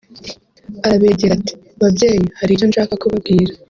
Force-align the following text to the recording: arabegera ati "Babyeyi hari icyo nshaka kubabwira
arabegera 0.85 1.31
ati 1.39 1.53
"Babyeyi 1.81 2.23
hari 2.39 2.51
icyo 2.53 2.65
nshaka 2.69 2.93
kubabwira 3.01 3.51